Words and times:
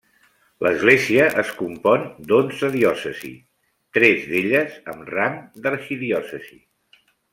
L'Església 0.67 1.25
es 1.41 1.51
compon 1.59 2.07
d'onze 2.31 2.69
diòcesis, 2.77 3.37
tres 3.99 4.25
d'elles 4.31 4.81
amb 4.95 5.13
rang 5.19 5.37
d'arxidiòcesi. 5.67 6.59